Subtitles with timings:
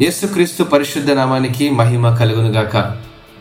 [0.00, 2.76] యేసుక్రీస్తు పరిశుద్ధ నామానికి మహిమ కలుగునుగాక.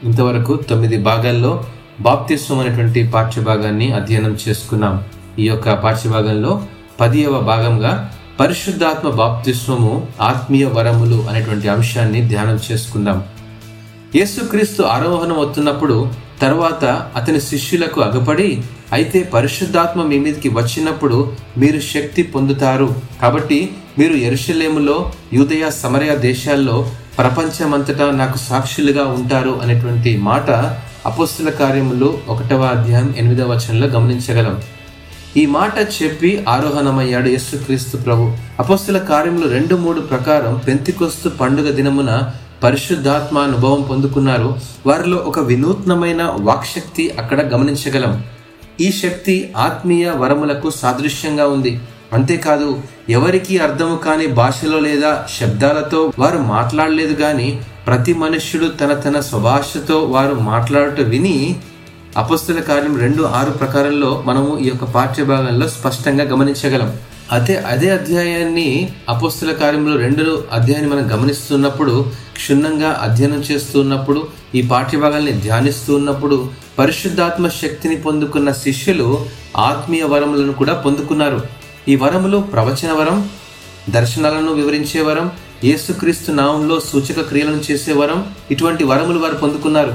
[0.04, 1.66] ఇంతవరకు తొమ్మిది భాగాల్లో
[2.00, 5.04] బాప్తిస్వం అనేటువంటి పాఠ్యభాగాన్ని అధ్యయనం చేసుకున్నాం.
[5.40, 6.68] ఈ యొక్క పాఠ్యభాగంలో
[7.00, 7.94] పదియవ భాగంగా
[8.40, 13.24] పరిశుద్ధాత్మ బాప్తిస్వము ఆత్మీయ వరములు అనేటువంటి అంశాన్ని ధ్యానం చేసుకుందాం.
[14.16, 16.10] యేసుక్రీస్తు ఆరోహణం అవుతున్నప్పుడు
[16.42, 16.86] తర్వాత
[17.16, 18.64] అతని శిష్యులకు అగపడి
[18.94, 22.96] అయితే పరిశుద్ధాత్మ మీ మీదకి వచ్చినప్పుడు మీరు శక్తి పొందుతారు.
[23.22, 30.52] కాబట్టి మీరు ఎరుషలేములో యూదయ సమరయ దేశాల్లో ప్రపంచమంతటా నాకు సాక్షులుగా ఉంటారు అనేటువంటి మాట
[31.06, 34.62] అపోస్తుల కార్యములు ఒకటవ అధ్యాయం ఎనిమిదవ వచనంలో గమనించగలం.
[35.38, 38.38] ఈ మాట చెప్పి ఆరోహణమయ్యాడు యేసుక్రీస్తు ప్రభు.
[38.60, 42.30] అపోస్తుల కార్యములు రెండు మూడు ప్రకారం పెంతికొస్తు పండుగ దినమున
[42.64, 44.56] పరిశుద్ధాత్మ అనుభవం పొందుకున్నారు.
[44.86, 48.24] వారిలో ఒక వినూత్నమైన వాక్శక్తి అక్కడ గమనించగలం.
[48.82, 51.80] ఈ శక్తి ఆత్మీయ వరములకు సాదృశ్యంగా ఉంది.
[52.14, 52.78] అంతేకాదు
[53.10, 60.34] ఎవరికి అర్థము కాని భాషలో లేదా శబ్దాలతో వారు మాట్లాడలేదు కానీ ప్రతి మనుష్యుడు తన తన స్వభాషతో వారు
[60.34, 61.56] మాట్లాడుట విని
[62.18, 66.94] అపస్తుల కార్యం రెండు ఆరు ప్రకారంలో మనము ఈ యొక్క పాఠ్యభాగంలో స్పష్టంగా గమనించగలం.
[67.32, 75.96] అదే అదే అధ్యాయాన్ని అపోస్తుల కార్యంలో రెండు అధ్యాయాన్ని మనం గమనిస్తున్నప్పుడు క్షుణ్ణంగా అధ్యయనం చేస్తున్నప్పుడు ఈ పాఠ్యభాగాల్ని ధ్యానిస్తూ
[75.96, 79.26] ఉన్నప్పుడు పరిశుద్ధాత్మ శక్తిని పొందుకున్న శిష్యులు
[79.58, 81.63] ఆత్మీయ వరములను కూడా పొందుకున్నారు.
[81.92, 83.18] ఈ వరములు ప్రవచన వరం
[83.96, 85.26] దర్శనాలను వివరించే వరం
[85.64, 88.20] యేసుక్రీస్తు నామంలో సూచక క్రియలను చేసే వరం
[88.54, 89.94] ఇటువంటి వరములు వారు పొందుకున్నారు.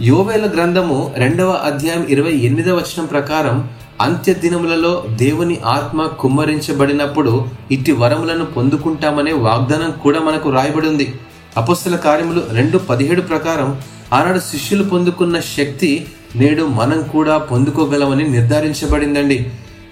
[0.00, 3.56] యోవేల గ్రంథము రెండవ అధ్యాయం ఇరవై ఎనిమిదవ వచనం ప్రకారం
[4.00, 4.92] అంత్య దినములలో
[5.24, 7.32] దేవుని ఆత్మ కుమ్మరించబడినప్పుడు
[7.70, 11.08] ఇట్టి వరములను పొందుకుంటామనే వాగ్దానం కూడా మనకు రాయబడి ఉంది
[11.56, 13.70] అపస్తుల కార్యములు రెండు పదిహేడు ప్రకారం
[14.12, 15.92] ఆనాడు శిష్యులు పొందుకున్న శక్తి
[16.36, 19.38] నేడు మనం కూడా పొందుకోగలమని నిర్ధారించబడిందండి.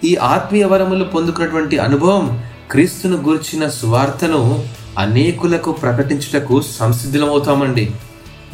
[0.05, 4.64] ఈ ఆత్మీయ వరములు పొందుకున్నటువంటి అనుభవం క్రీస్తును గూర్చిన సువార్తను
[4.98, 7.91] అనేకులకు ప్రకటించుటకు సంసిద్ధులమవుతామండి.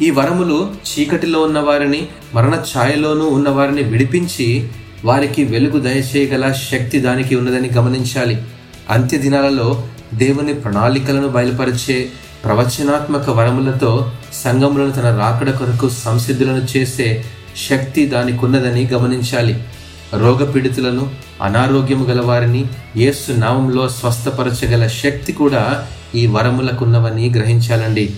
[0.01, 4.69] ఈ వరములు చీకటిలో ఉన్న వారిని మరణ ఛాయలోనూ ఉన్న వారిని విడిపించి
[5.05, 8.41] వారికి వెలుగు దయచేయగల శక్తి దానికి ఉన్నదని గమనించాలి.
[8.89, 9.83] అంత్య దినాలలో
[10.13, 12.09] దేవుని ప్రణాళికలను బయలుపరిచే
[12.43, 17.25] ప్రవచనాత్మక వరములతో సంఘములను తన రాకడ కొరకు సంసిద్ధులను చేసే
[17.69, 19.63] శక్తి దానికి ఉన్నదని గమనించాలి.
[20.13, 21.09] రోగపీడితులను
[21.41, 22.65] అనారోగ్యము గల వారిని
[22.97, 28.13] యేసు నామంలో స్వస్థపరచగల శక్తి కూడా ఈ వరములకున్నవని గ్రహించాలండి.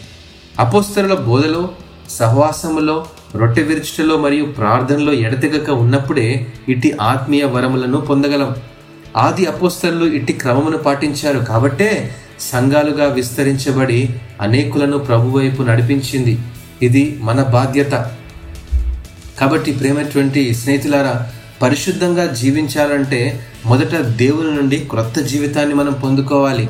[0.59, 1.69] అపోస్తరుల బోధలో
[2.09, 3.05] సహవాసములో
[3.35, 8.55] రొట్టె విరుచుటలో మరియు ప్రార్థనలో ఎడతెగక ఉన్నప్పుడే ఇటు ఆత్మీయ వరములను పొందగలం.
[9.17, 16.39] ఆది అపోస్తరులు ఇట్టి క్రమమును పాటించారు కాబట్టే సంఘాలుగా విస్తరించబడి అనేకులను ప్రభువైపు నడిపించింది.
[16.81, 18.11] ఇది మన బాధ్యత.
[19.39, 21.31] కాబట్టి ప్రేమటువంటి స్నేహితులారా
[21.63, 26.69] పరిశుద్ధంగా జీవించాలంటే మొదట దేవుని నుండి క్రొత్త జీవితాన్ని మనం పొందుకోవాలి.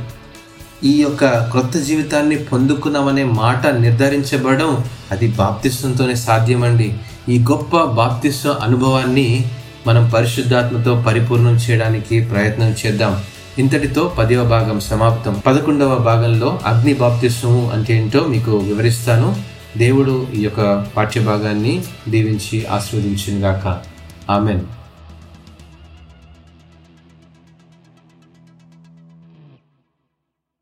[0.83, 6.93] ఈ యొక్క క్రొత్త జీవితాన్ని పొందుకున్నామనే మాట నిర్ధారించబడడం అది బాప్తిస్వంతోనే సాధ్యమండి.
[7.29, 9.45] ఈ గొప్ప బాప్తిస్వ అనుభవాన్ని
[9.87, 13.23] మనం పరిశుద్ధాత్మతో పరిపూర్ణం చేయడానికి ప్రయత్నం చేద్దాం.
[13.59, 15.41] ఇంతటితో పదవ భాగం సమాప్తం.
[15.47, 19.35] పదకొండవ భాగంలో అగ్ని బాప్తిస్వము అంటే ఏంటో మీకు వివరిస్తాను.
[19.77, 23.81] దేవుడు ఈ యొక్క పాఠ్య భాగాన్ని దీవించి ఆస్వాదించింది గాక
[24.29, 24.61] ఆమెన్.